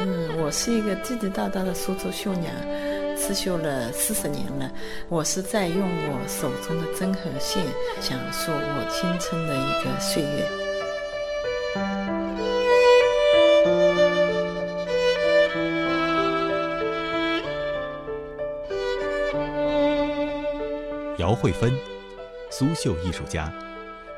[0.00, 2.52] 嗯，我是一个地地道道的苏州绣娘，
[3.16, 4.70] 刺绣了四十年了。
[5.08, 7.64] 我是在用我手中的针和线，
[8.00, 10.48] 讲述我青春的一个岁月。
[21.18, 21.72] 姚慧芬，
[22.50, 23.52] 苏绣艺术家，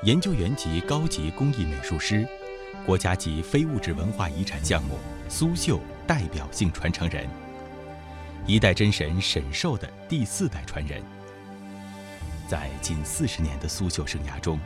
[0.05, 2.27] 研究员级高级工艺美术师，
[2.85, 4.99] 国家级非物质文化遗产项目
[5.29, 7.29] 苏绣代表性传承人，
[8.47, 11.03] 一代真神沈寿的第四代传人。
[12.49, 14.59] 在近四十年的苏绣生涯中，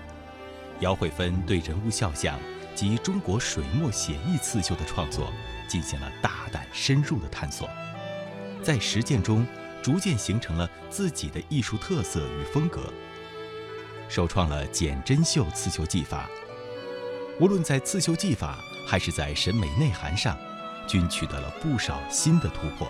[0.80, 2.38] 姚慧芬对人物肖像
[2.74, 5.32] 及中国水墨写意刺绣的创作
[5.68, 7.68] 进行了大胆深入的探索，
[8.62, 9.46] 在实践中。
[9.80, 12.92] 逐渐形成了自己的艺术特色与风格，
[14.08, 16.28] 首创了减针绣刺绣技法。
[17.40, 20.36] 无论在刺绣技法还是在审美内涵上，
[20.88, 22.88] 均取得了不少新的突破。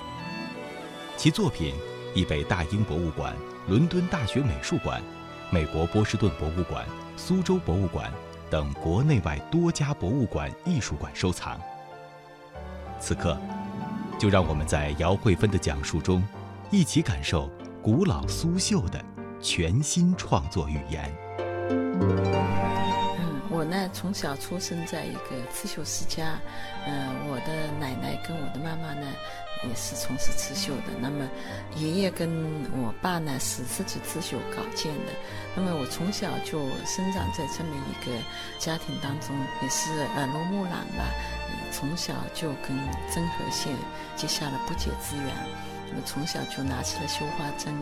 [1.17, 1.75] 其作品
[2.15, 3.35] 已被大英博物馆、
[3.67, 5.03] 伦敦大学美术馆、
[5.51, 8.11] 美国波士顿博物馆、苏州博物馆
[8.49, 11.61] 等国内外多家博物馆、艺术馆收藏。
[12.99, 13.39] 此刻，
[14.19, 16.23] 就让我们在姚慧芬的讲述中。
[16.71, 17.51] 一起感受
[17.83, 19.03] 古老苏绣的
[19.41, 22.68] 全新创作语言。
[23.51, 26.39] 我呢从小出生在一个刺绣世家，
[26.87, 29.07] 嗯，我的奶奶跟我的妈妈呢
[29.65, 30.93] 也是从事刺绣的。
[31.01, 31.27] 那么
[31.77, 32.29] 爷爷跟
[32.83, 35.13] 我爸呢是自己刺绣搞件的。
[35.57, 38.13] 那么我从小就生长在这么一个
[38.59, 41.05] 家庭当中，也是耳濡目染吧。
[41.71, 42.77] 从小就跟
[43.13, 43.75] 针和线
[44.17, 45.27] 结下了不解之缘。
[45.97, 47.75] 我从小就拿起了绣花针，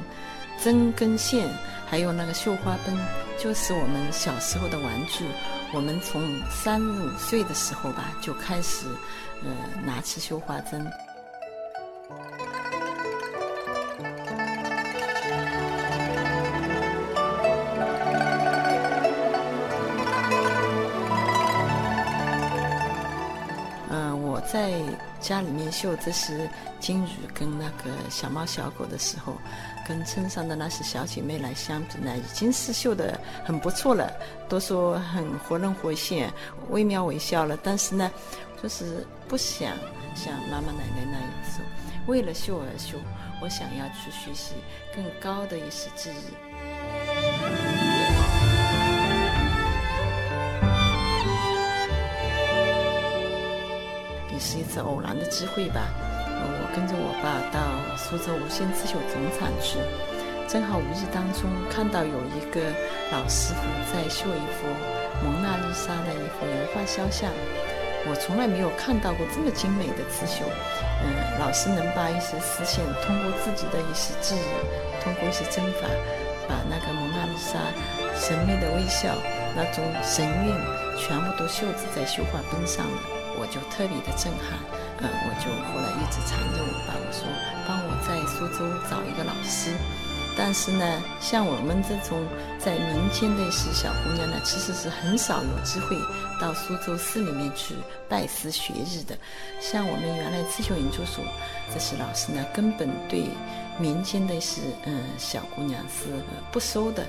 [0.63, 1.49] 针跟线，
[1.87, 2.97] 还有那个绣花奔，
[3.39, 5.25] 就是我们小时候的玩具。
[5.73, 8.87] 我们从三五岁的时候吧，就开始，
[9.43, 9.51] 呃，
[9.85, 10.87] 拿起绣花针。
[24.19, 24.81] 我在
[25.19, 29.35] 家里面绣这些金鱼跟那个小猫小狗的时候，
[29.87, 34.13] 跟村上的那些小姐妹来相比呢，已经是绣的很不错了，
[34.49, 36.33] 都说很活灵活现、
[36.71, 37.57] 惟妙惟肖了。
[37.63, 38.11] 但是呢，
[38.63, 39.77] 就是不想
[40.15, 41.65] 像妈妈奶奶那样说，
[42.07, 42.99] 为了绣而绣。
[43.39, 44.55] 我想要去学习
[44.95, 46.33] 更高的一些技艺。
[54.33, 55.83] 也是一次偶然的机会吧，
[56.77, 59.81] 跟着我爸到苏州无线刺绣总厂去，
[60.47, 62.61] 正好无意当中看到有一个
[63.09, 64.69] 老师傅在绣一幅
[65.25, 67.33] 蒙娜丽莎的一幅油画肖像，
[68.05, 70.45] 我从来没有看到过这么精美的刺绣。
[71.01, 74.45] 嗯，老师能把一些丝线通过自己的一些技艺，
[75.01, 75.89] 通过一些针法，
[76.45, 77.57] 把那个蒙娜丽莎
[78.13, 79.17] 神秘的微笑
[79.57, 80.53] 那种神韵，
[81.01, 83.01] 全部都绣制在绣花本上了。
[83.39, 84.57] 我就特别的震撼，
[84.99, 87.27] 嗯，我就后来一直缠着我爸，我说
[87.67, 89.75] 帮我在苏州找一个老师。
[90.39, 92.23] 但是呢，像我们这种
[92.59, 95.97] 在民间的一些小姑娘呢，其实是很少有机会
[96.39, 97.75] 到苏州市里面去
[98.07, 99.17] 拜师学艺的。
[99.61, 101.25] 像我们原来刺绣研究所
[101.73, 103.31] 这些老师呢，根本对
[103.79, 106.05] 民间的一些嗯小姑娘是
[106.53, 107.07] 不收的。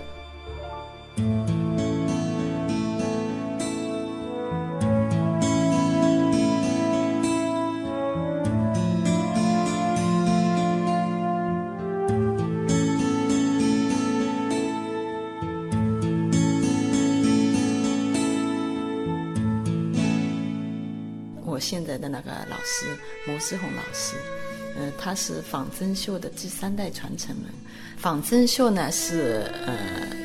[21.57, 22.85] 我现在的那个老师
[23.25, 24.16] 牟思红老师，
[24.78, 27.45] 嗯，他是仿真绣的第三代传承人。
[27.97, 29.75] 仿真绣呢是呃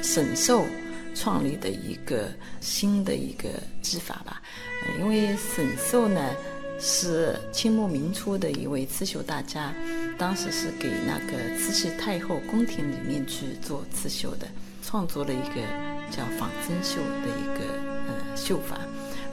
[0.02, 0.66] 沈寿
[1.14, 2.28] 创立的一个
[2.60, 3.48] 新的一个
[3.80, 4.42] 技法吧。
[4.82, 6.36] 呃因为沈寿呢
[6.78, 9.72] 是清末明初的一位刺绣大家，
[10.18, 14.46] 当时是给那个慈禧太后宫廷里面去做刺绣的，
[14.84, 15.62] 创作了一个
[16.10, 17.72] 叫仿真绣的一个
[18.06, 18.78] 呃绣法。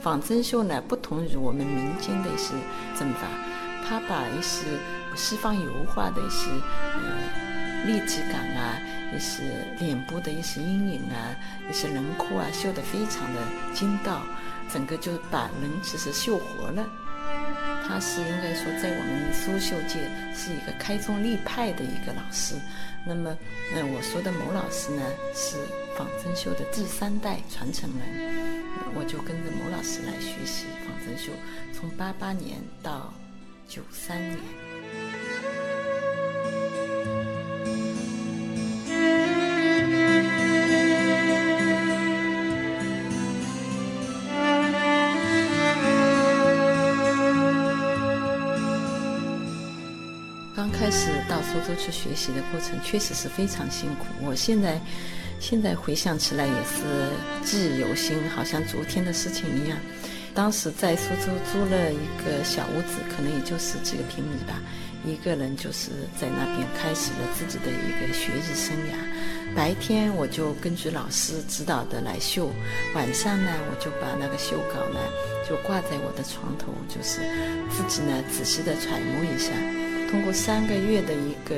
[0.02, 2.54] 仿真绣呢，不同于我们民间的一些
[2.98, 3.28] 针法，
[3.88, 4.66] 它把一些
[5.16, 8.80] 西方油画的一些呃立体感啊，
[9.16, 9.44] 一些
[9.80, 11.36] 脸部的一些阴影啊，
[11.70, 13.42] 一些轮廓啊，绣得非常的
[13.74, 14.22] 精到，
[14.72, 16.86] 整个就把人其实绣活了。
[17.88, 20.00] 他是应该说在我们苏绣界
[20.36, 22.56] 是一个开宗立派的一个老师。
[23.04, 23.36] 那么，
[23.74, 25.02] 嗯，我说的牟老师呢，
[25.34, 25.58] 是
[25.98, 28.49] 仿真绣的第三代传承人。
[28.96, 31.32] 我就跟着牟老师来学习仿真绣，
[31.74, 33.14] 从八八年到
[33.68, 34.40] 九三年。
[50.56, 54.06] 刚开始到苏州去学习的过程，确实是非常辛苦。
[54.22, 54.80] 我现在
[55.40, 57.10] 现在回想起来也是
[57.44, 59.78] 记忆犹新，好像昨天的事情一样。
[60.36, 64.62] 当时在苏州租了一个小屋子，可能也就十几个平米吧，
[65.04, 65.90] 一个人就是
[66.20, 69.56] 在那边开始了自己的一个学艺生涯。
[69.56, 72.52] 白天我就根据老师指导的来绣，
[72.94, 75.00] 晚上呢我就把那个绣稿呢
[75.50, 77.22] 就挂在我的床头，就是
[77.72, 79.50] 自己呢仔细的揣摩一下。
[80.12, 81.56] 通过三个月的一个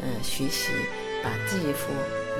[0.00, 0.70] 呃学习，
[1.22, 1.90] 把第一幅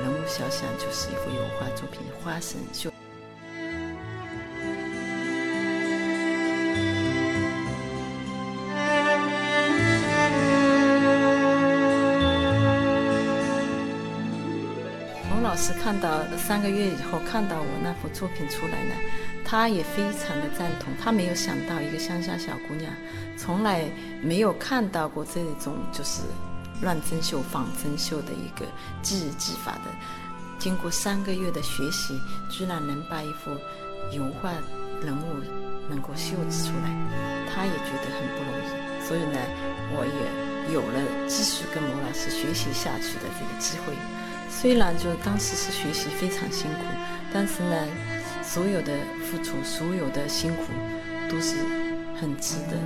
[0.01, 2.89] 人物肖像就是一幅油画作品《花神绣》。
[15.29, 18.93] 洪老师看到三个月以后看到我那幅作品出来呢，
[19.45, 20.91] 他也非常的赞同。
[21.01, 22.91] 他没有想到一个乡下小姑娘，
[23.37, 23.85] 从来
[24.21, 26.23] 没有看到过这种就是
[26.81, 28.65] 乱针绣、仿针绣的一个
[29.01, 29.91] 技艺技法的。
[30.57, 32.19] 经过三个月的学习，
[32.49, 33.51] 居然能把一幅
[34.11, 34.51] 油画
[35.03, 35.35] 人物
[35.89, 36.89] 能够绣制出来，
[37.53, 39.05] 他也觉得很不容易。
[39.05, 39.37] 所以呢，
[39.91, 43.93] 我也有了继续跟牟老师学习下去的这个机会。
[44.49, 46.85] 虽然就当时是学习非常辛苦，
[47.31, 47.75] 但是呢，
[48.41, 48.93] 所有的
[49.25, 50.63] 付出，所有的辛苦，
[51.29, 51.57] 都是
[52.19, 52.77] 很值得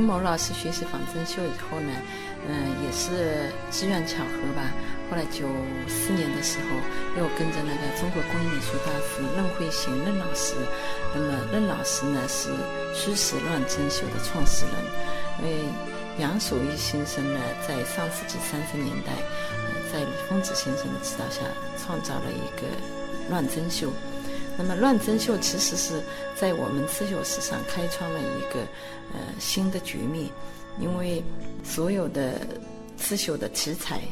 [0.00, 1.92] 跟某老师学习仿真绣以后呢，
[2.48, 4.72] 嗯，也是机缘巧合吧。
[5.10, 5.44] 后来九
[5.86, 10.54] 四年的时候，又跟着那个中国工艺美术大师任慧贤任老师。
[11.14, 12.48] 那么任老师呢是
[12.94, 14.74] 虚实乱真绣的创始人。
[15.40, 15.68] 因为
[16.16, 19.12] 杨守义先生呢，在上世纪三十年代，
[19.92, 21.42] 在李疯子先生的指导下，
[21.76, 22.66] 创造了一个
[23.28, 23.92] 乱真绣。
[24.62, 26.02] 那么乱针绣其实是
[26.38, 28.60] 在我们刺绣史上开创了一个
[29.14, 30.28] 呃新的局面，
[30.78, 31.24] 因为
[31.64, 32.46] 所有的
[32.98, 34.02] 刺绣的题材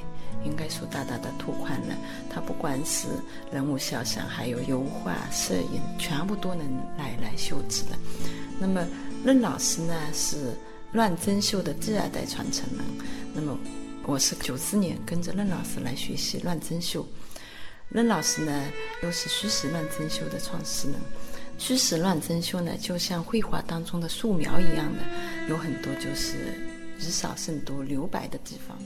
[0.46, 1.94] 应该说大大的拓宽了，
[2.30, 3.08] 它不管是
[3.52, 6.66] 人物肖像，还有油画、摄影，全部都能
[6.96, 7.90] 来来绣制的。
[8.58, 8.86] 那么
[9.22, 10.54] 任老师呢是
[10.92, 12.82] 乱针绣的第二代传承人，
[13.34, 13.54] 那么
[14.06, 17.06] 我是九四年跟着任老师来学习乱针绣。
[17.90, 18.64] 任老师呢，
[19.02, 21.00] 又是虚实乱真绣的创始人。
[21.56, 25.00] 虚实乱真绣呢，就像绘画当中的素描一样的，
[25.48, 26.36] 有很多就是
[26.98, 28.78] 以少胜多、留白的地方。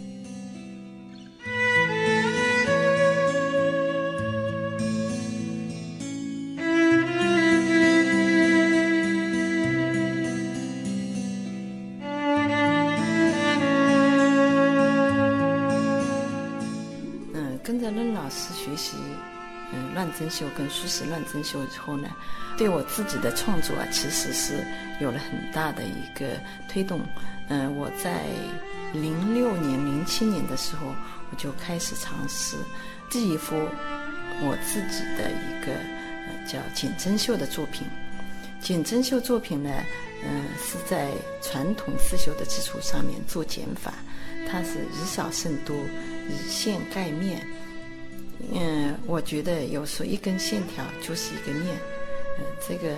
[20.23, 22.09] 针绣跟虚实乱针绣以后呢，
[22.57, 24.65] 对我自己的创作啊，其实是
[25.01, 26.39] 有了很大的一个
[26.69, 27.01] 推动。
[27.49, 28.23] 嗯，我在
[28.93, 30.95] 零六年、零七年的时候，
[31.31, 32.57] 我就开始尝试
[33.11, 33.57] 第一幅
[34.41, 35.73] 我自己的一个
[36.47, 37.85] 叫简针绣的作品。
[38.61, 39.71] 简针绣作品呢，
[40.25, 41.11] 嗯，是在
[41.43, 43.93] 传统刺绣的基础上面做减法，
[44.49, 45.77] 它是以少胜多，
[46.31, 47.45] 以线盖面。
[48.53, 51.77] 嗯，我觉得有时候一根线条就是一个面。
[52.39, 52.97] 嗯，这个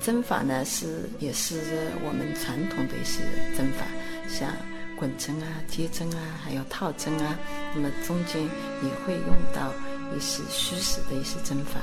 [0.00, 1.60] 针法呢是也是
[2.04, 3.22] 我们传统的一些
[3.56, 3.86] 针法，
[4.28, 4.50] 像
[4.98, 7.38] 滚针啊、接针啊，还有套针啊。
[7.74, 9.72] 那么中间也会用到
[10.16, 11.80] 一些虚实的一些针法。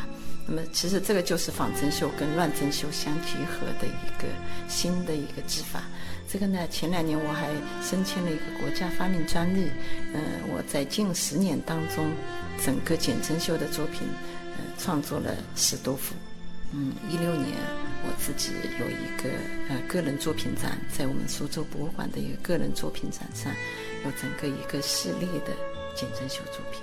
[0.48, 4.28] 那么其实这个就是仿真绣跟乱针绣相结合的一个
[4.68, 5.84] 新的一个技法。
[6.32, 7.50] 这个呢，前两年我还
[7.84, 9.70] 申请了一个国家发明专利。
[10.14, 12.10] 嗯，我在近十年当中，
[12.64, 14.08] 整个简针绣的作品，
[14.56, 16.16] 呃，创作了十多幅。
[16.72, 17.58] 嗯，一六年
[18.06, 19.30] 我自己有一个
[19.68, 23.52] 呃个人作品展，在我们苏州博物馆的一个个人作品展上，
[24.06, 25.52] 有整个一个系列的
[25.94, 26.82] 简针绣作品。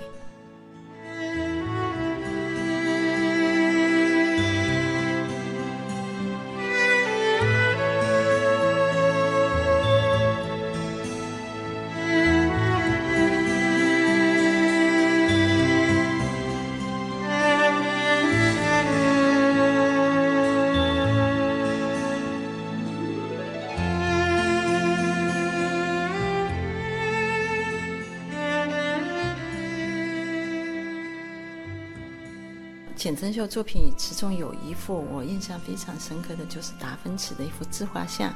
[32.99, 38.33] 简真秀作品其中有一幅我印象非常深刻的就是达芬奇的一幅自画像。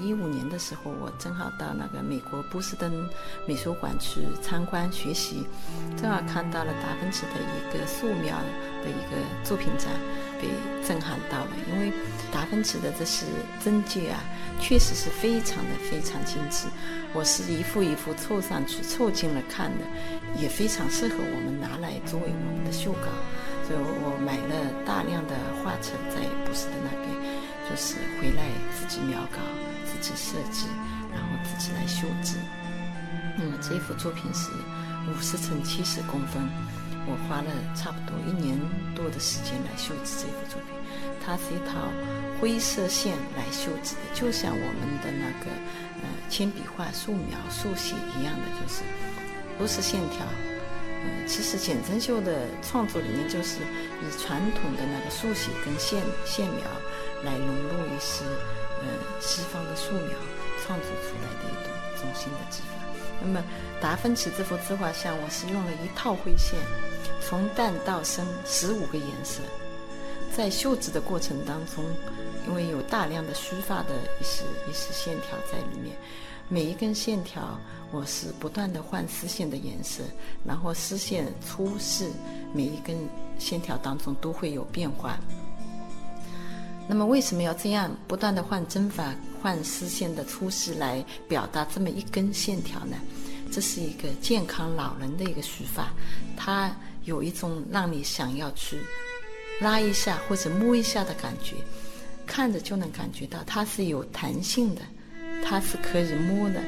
[0.00, 2.92] 一五年的时候，我正好到那个美国波士顿
[3.44, 5.44] 美术馆去参观学习，
[6.00, 8.38] 正好看到了达芬奇的一个素描
[8.84, 9.90] 的一个作品展，
[10.40, 10.46] 被
[10.86, 11.50] 震撼到了。
[11.68, 11.92] 因为
[12.30, 13.26] 达芬奇的这些
[13.64, 14.22] 真迹啊，
[14.60, 16.68] 确实是非常的非常精致。
[17.12, 19.84] 我是一幅一幅凑上去凑近了看的，
[20.40, 23.08] 也非常适合我们拿来作为我们的绣稿。
[23.68, 27.12] 所以我买了大量的画册在波士顿那边，
[27.68, 29.38] 就是回来自己描稿。
[29.88, 30.68] 自己设计，
[31.10, 32.36] 然后自己来绣制。
[33.36, 34.50] 那么这幅作品是
[35.10, 36.40] 五十乘七十公分，
[37.04, 38.56] 我花了差不多一年
[38.94, 40.78] 多的时间来绣制这幅作品。
[41.24, 41.88] 它是一套
[42.38, 45.50] 灰色线来绣制的，就像我们的那个
[46.02, 48.82] 呃铅笔画、素描、速写一样的，就是
[49.58, 50.24] 都是线条。
[51.26, 56.64] 其实简真绣的创作理念就是以传统的那个速写跟线线描
[57.24, 58.24] 来融入一些。
[58.80, 58.86] 呃，
[59.20, 60.16] 西方的素描
[60.64, 62.86] 创作出来的一种中心的技法。
[63.20, 63.42] 那么，
[63.80, 66.56] 达芬奇这幅自画像，我是用了一套灰线，
[67.20, 69.42] 从淡到深十五个颜色，
[70.32, 71.84] 在绣制的过程当中，
[72.46, 75.96] 因为有大量的虚发的一些一些线条在里面，
[76.48, 77.58] 每一根线条
[77.90, 80.02] 我是不断的换丝线的颜色，
[80.44, 82.10] 然后丝线粗细
[82.54, 82.96] 每一根
[83.38, 85.18] 线条当中都会有变化。
[86.88, 92.96] 那么为什么要这样不断的换针法、换丝线的粗细来表达这么一根线条呢？
[93.52, 95.92] 这是一个健康老人的一个须发，
[96.36, 96.74] 它
[97.04, 98.78] 有一种让你想要去
[99.60, 101.56] 拉一下或者摸一下的感觉，
[102.26, 104.80] 看着就能感觉到它是有弹性的，
[105.44, 106.60] 它是可以摸的。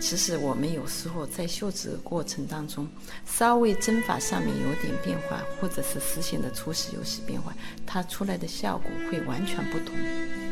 [0.00, 2.88] 其实我们有时候在绣制过程当中，
[3.24, 7.54] 稍微针法上面有点变化，或者是丝线的粗细有些变化，
[7.86, 9.94] 它出来的效果会完全不同。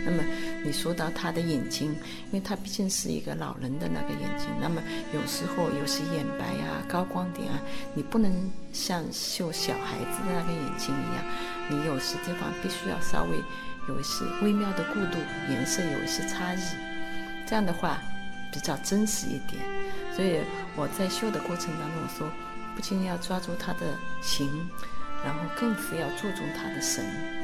[0.05, 0.23] 那么
[0.65, 1.91] 你说到他的眼睛，
[2.27, 4.81] 因为他毕竟是一个老人的那个眼睛，那么
[5.13, 7.61] 有时候有些眼白啊、高光点啊，
[7.93, 8.33] 你不能
[8.73, 11.25] 像绣小孩子的那个眼睛一样，
[11.69, 13.37] 你有些地方必须要稍微
[13.89, 15.19] 有一些微妙的过渡，
[15.51, 16.61] 颜色有一些差异，
[17.51, 17.99] 这样的话。
[18.53, 19.63] 比较真实一点，
[20.13, 20.41] 所以
[20.75, 22.29] 我在绣的过程当中，我说
[22.75, 24.69] 不仅要抓住他的形，
[25.25, 27.40] 然后更是要注重他的神。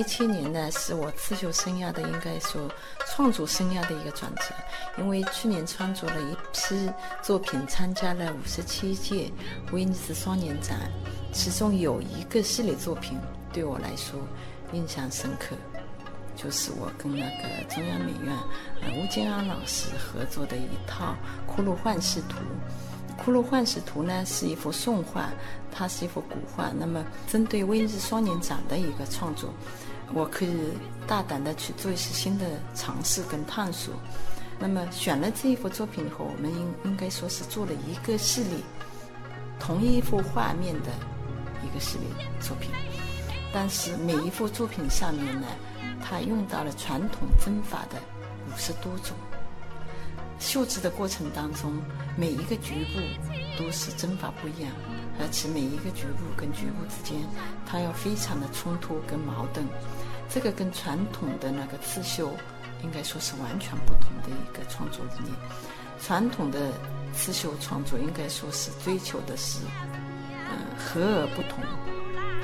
[0.00, 2.66] 一七年呢，是我刺绣生涯的应该说
[3.06, 4.44] 创作生涯的一个转折，
[4.96, 6.90] 因为去年创作了一批
[7.22, 9.30] 作品，参加了五十七届
[9.72, 10.90] 威尼斯双年展，
[11.34, 13.18] 其中有一个系列作品
[13.52, 14.18] 对我来说
[14.72, 15.54] 印象深刻，
[16.34, 18.34] 就是我跟那个中央美院
[18.80, 21.14] 呃吴建安老师合作的一套
[21.60, 22.38] 《骷髅幻视图》。
[23.22, 25.28] 《骷髅幻视图》呢是一幅宋画，
[25.70, 26.72] 它是一幅古画。
[26.74, 29.52] 那么，针对威尼斯双年展的一个创作，
[30.12, 30.50] 我可以
[31.06, 33.94] 大胆的去做一些新的尝试跟探索。
[34.58, 38.58] 那么，选了这一幅作品以后，我们应应该说是做了一个系列，
[39.58, 40.90] 同一幅画面的
[41.64, 42.70] 一个系列作品。
[43.52, 45.46] 但是每一幅作品上面呢，
[46.02, 47.96] 它用到了传统针法的
[48.48, 49.16] 五十多种。
[50.38, 51.72] 绣制的过程当中，
[52.16, 53.00] 每一个局部
[53.58, 54.72] 都是针法不一样，
[55.20, 57.20] 而且每一个局部跟局部之间，
[57.66, 59.64] 它要非常的冲突跟矛盾。
[60.28, 62.30] 这个跟传统的那个刺绣，
[62.82, 65.34] 应该说是完全不同的一个创作理念。
[66.00, 66.72] 传统的
[67.12, 69.60] 刺绣创作应该说是追求的是，
[70.50, 71.62] 嗯，和而不同。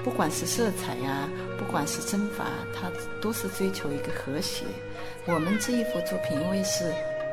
[0.05, 1.29] 不管是色彩呀，
[1.59, 2.91] 不管是针法，它
[3.21, 4.65] 都是追求一个和谐。
[5.25, 6.93] 我们这一幅作品，因为是。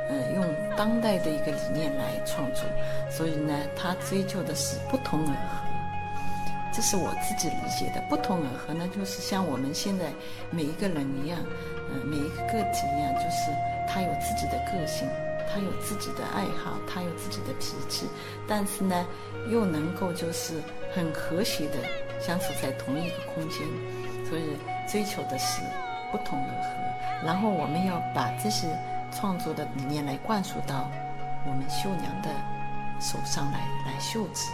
[0.10, 0.46] 嗯，用
[0.76, 2.66] 当代的一个理念来创作，
[3.10, 5.64] 所以呢，他追求的是不同而合。
[6.74, 8.02] 这是我自己理解的。
[8.10, 10.12] 不同而合呢，就是像我们现在
[10.52, 11.40] 每一个人一样，
[11.90, 13.52] 嗯，每一个个体一样，就是
[13.88, 15.08] 他有自己的个性，
[15.48, 18.06] 他有自己的爱好，他有自己的脾气，
[18.48, 19.06] 但是呢，
[19.50, 20.56] 又能够就是
[20.94, 21.78] 很和谐的
[22.20, 23.60] 相处在同一个空间。
[24.28, 24.58] 所以
[24.88, 25.62] 追求的是
[26.12, 27.26] 不同而合。
[27.26, 28.68] 然后我们要把这些。
[29.14, 30.90] 创作的理念来灌输到
[31.46, 32.30] 我们绣娘的
[33.00, 34.50] 手上来来绣制。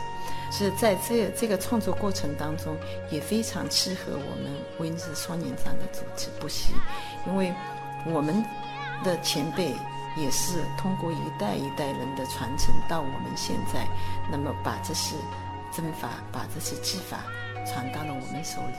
[0.52, 2.76] 是在这这个创作过程当中，
[3.12, 6.74] 也非常契合我们温氏双年展的主题不息，
[7.28, 7.54] 因为
[8.06, 8.44] 我们
[9.04, 9.76] 的前辈
[10.18, 13.88] 也是通过一代一代人的传承到我们现在，
[14.32, 15.16] 那么把这些
[15.72, 17.20] 针法、把这些技法
[17.64, 18.78] 传到了我们手里。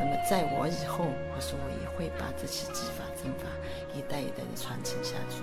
[0.00, 3.46] 那么在我以后，我说我也会把这些技法、针法
[3.94, 5.42] 一代一代的传承下去。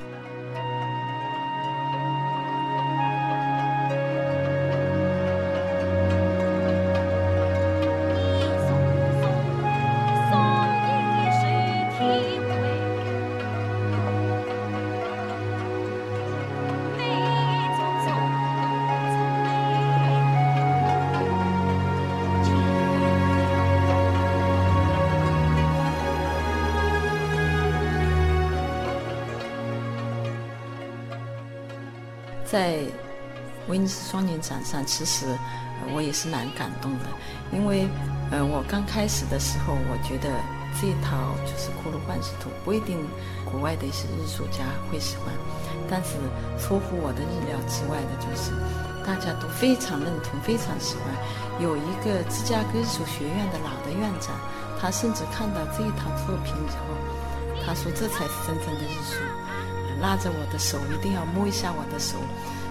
[32.51, 32.79] 在
[33.67, 35.27] 威尼斯双年展上，其实
[35.93, 37.05] 我也是蛮感动的，
[37.51, 37.87] 因为
[38.31, 40.29] 呃，我刚开始的时候，我觉得
[40.79, 42.97] 这一套就是骷髅幻视图不一定
[43.45, 45.33] 国外的一些艺术家会喜欢，
[45.89, 46.17] 但是
[46.57, 48.49] 出乎我的意料之外的就是
[49.05, 51.13] 大家都非常认同，非常喜欢。
[51.61, 54.33] 有一个芝加哥艺术学院的老的院长，
[54.81, 56.97] 他甚至看到这一套作品以后，
[57.65, 59.21] 他说这才是真正的艺术。
[60.01, 62.17] 拉着我的手，一定要摸一下我的手，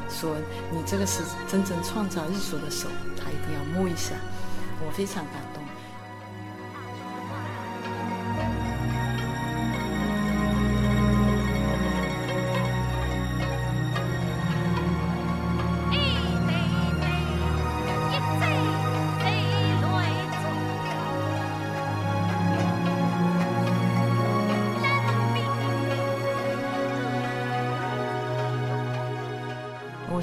[0.08, 0.36] 说
[0.70, 4.14] 你这个是真正创造艺术的手，他一定要摸一下，
[4.84, 5.57] 我非常感动。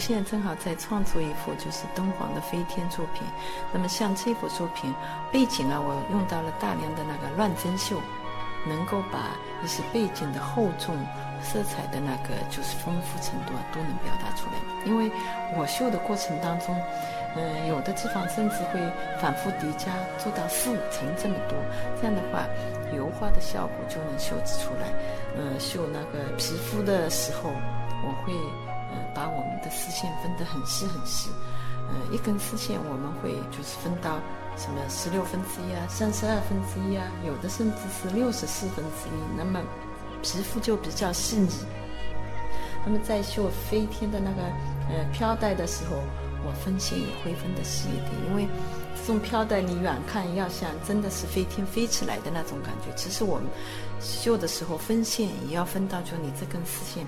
[0.05, 3.23] 现在正好在创作一幅就是敦煌的飞天作品，
[3.73, 4.93] 那么像这幅作品
[5.31, 7.99] 背景啊，我用到了大量的那个乱针绣，
[8.67, 10.95] 能够把一些背景的厚重、
[11.41, 14.61] 色彩的那个就是丰富程度啊都能表达出来。
[14.85, 15.09] 因为
[15.57, 16.79] 我绣的过程当中，
[17.35, 18.79] 嗯，有的地方甚至会
[19.19, 19.89] 反复叠加，
[20.19, 21.57] 做到四五层这么多，
[21.99, 22.45] 这样的话
[22.95, 24.85] 油画的效果就能绣制出来。
[25.35, 27.49] 嗯，绣那个皮肤的时候，
[28.05, 28.31] 我会。
[29.15, 31.29] 把我们的丝线分得很细很细，
[31.89, 34.19] 嗯，一根丝线我们会就是分到
[34.57, 39.37] 什么十六分之一啊，三十二分之一啊，有的甚至是六十四分之一。
[39.37, 39.61] 那么
[40.21, 41.49] 皮肤就比较细腻。
[42.85, 44.43] 那么在绣飞天的那个
[44.89, 45.95] 呃飘带的时候，
[46.45, 48.47] 我分线也会分得细一点，因为
[48.95, 52.93] 这种飘带你远看要像真的是飞天飞起来的那种感觉。
[52.95, 53.45] 其实我们
[53.99, 57.07] 绣的时候分线也要分到，就你这根丝线。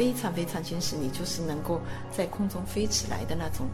[0.00, 1.78] 非常非常坚实，你就是能够
[2.10, 3.66] 在空中飞起来的那种。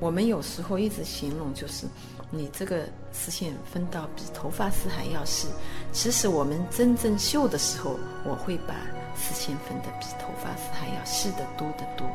[0.00, 1.86] 我们有时候一直形容，就是
[2.30, 5.46] 你这个丝线分到比头发丝还要细。
[5.92, 8.74] 其实我们真正绣的时候，我会把
[9.14, 12.08] 丝线分的比头发丝还要细得多得多。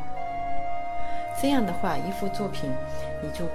[1.40, 2.68] 这样的话，一幅作品，
[3.22, 3.46] 你就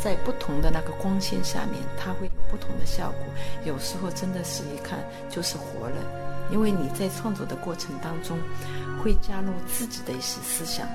[0.00, 3.20] 在不同的那个光线下面，它会有不同的效果。
[3.64, 4.98] 有时候真的是一看
[5.30, 6.27] 就是活了。
[6.50, 8.38] 因为你在创作的过程当中，
[9.02, 10.86] 会加入自己的一些思想，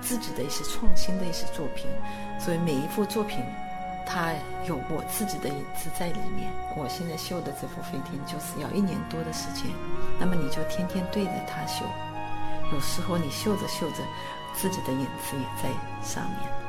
[0.00, 1.86] 自己的一些创新的一些作品，
[2.40, 3.38] 所以每一幅作品，
[4.06, 4.32] 它
[4.66, 6.50] 有我自己的影子在里面。
[6.76, 9.66] 我现在绣的这幅飞天就是要一年多的时间，
[10.18, 11.84] 那么你就天天对着它绣，
[12.72, 13.98] 有时候你绣着绣着，
[14.54, 15.68] 自己的影子也在
[16.02, 16.61] 上面。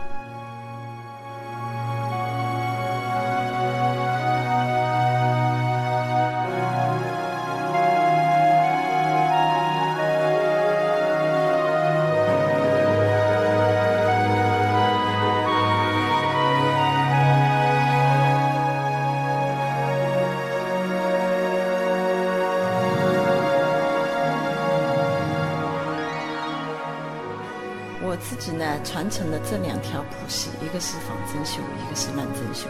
[28.84, 32.68] 传承了这两条谱系，一个是仿真绣，一个是乱针绣。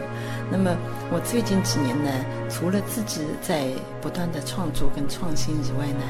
[0.50, 0.70] 那么
[1.10, 2.10] 我最近几年呢，
[2.48, 3.68] 除了自己在
[4.00, 6.04] 不断的创作跟创新以外呢，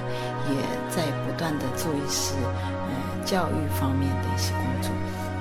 [0.52, 0.54] 也
[0.92, 2.92] 在不断的做一些呃
[3.24, 4.92] 教育方面的一些工作。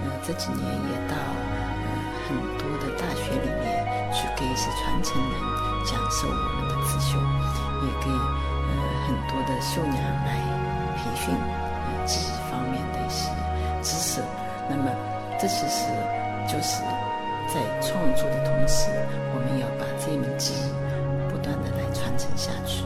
[0.08, 1.88] 呃，这几年也到呃
[2.26, 3.84] 很多的大学里面
[4.16, 5.36] 去给一些传承人
[5.84, 7.20] 讲授我们的刺绣，
[7.84, 8.72] 也给呃
[9.06, 10.40] 很多的绣娘来
[10.96, 13.28] 培训呃技艺方面的一些。
[14.76, 14.90] 那么
[15.40, 15.86] 这其实
[16.48, 16.82] 就是
[17.48, 18.90] 在创作的同时，
[19.36, 20.74] 我们要把这门技艺
[21.30, 22.84] 不断的来传承下去。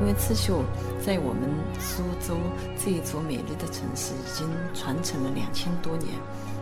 [0.00, 0.64] 因为刺绣
[1.04, 1.48] 在我们
[1.78, 2.38] 苏州
[2.76, 6.10] 这一座美丽的城市已经传承了两千多年。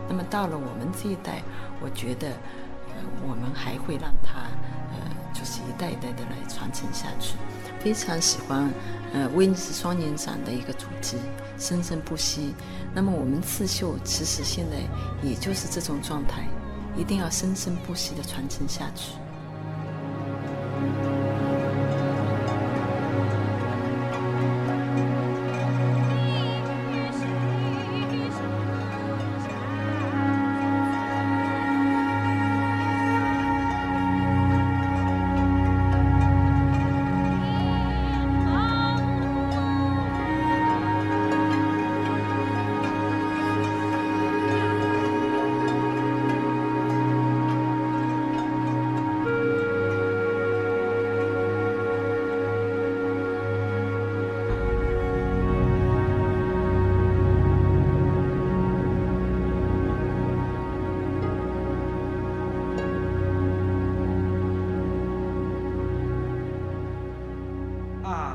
[0.09, 1.41] 那么到了我们这一代，
[1.81, 4.45] 我觉得，呃，我们还会让它，
[4.89, 4.97] 呃，
[5.33, 7.35] 就是一代一代的来传承下去。
[7.79, 8.69] 非常喜欢，
[9.13, 11.17] 呃，威尼斯双年展的一个主题
[11.57, 12.53] “生生不息”。
[12.93, 14.77] 那么我们刺绣其实现在
[15.27, 16.47] 也就是这种状态，
[16.97, 19.11] 一定要生生不息的传承下去。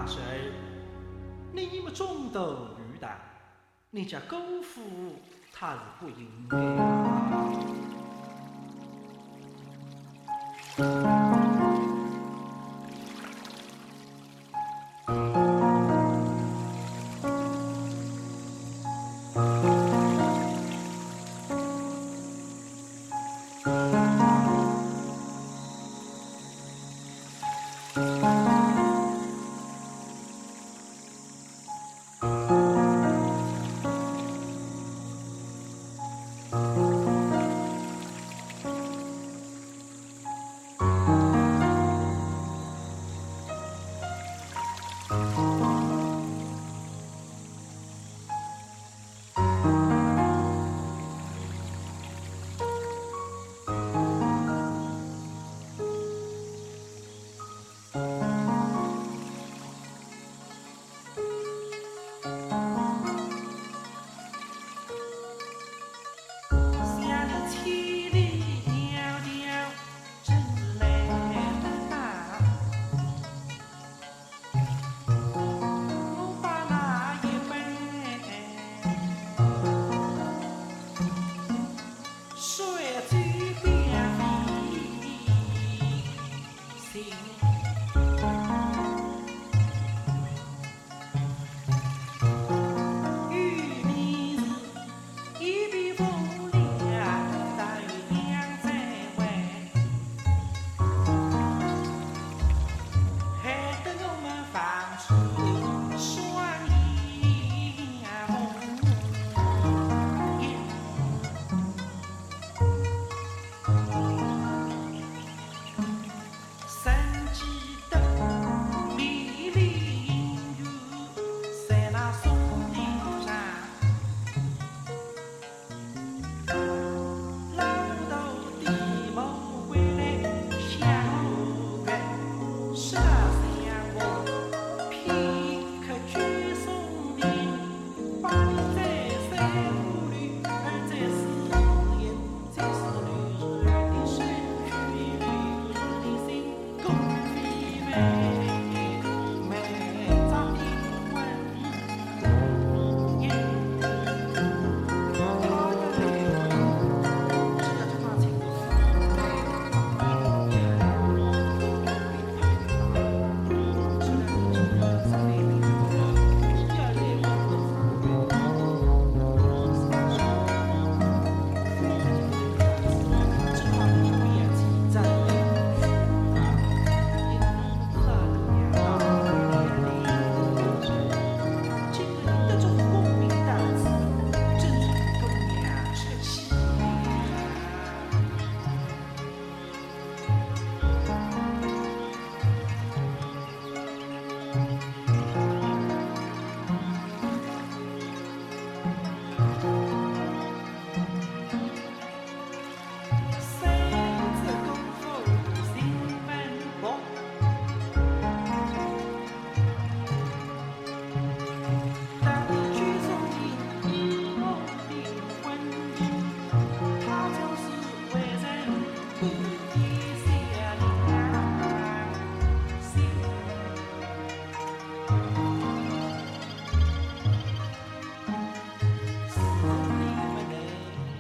[0.07, 0.51] 谁
[3.91, 4.81] 你家姑父
[5.53, 6.57] 他是不应该。